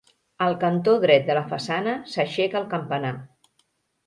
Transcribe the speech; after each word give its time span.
Al 0.45 0.55
cantó 0.63 0.95
dret 1.03 1.27
de 1.27 1.35
la 1.39 1.43
façana 1.51 1.93
s'aixeca 2.15 2.63
el 2.63 2.67
campanar. 2.73 3.15